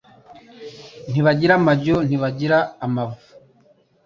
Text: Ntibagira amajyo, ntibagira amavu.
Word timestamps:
Ntibagira 1.09 1.53
amajyo, 1.59 1.95
ntibagira 2.07 2.57
amavu. 2.85 3.21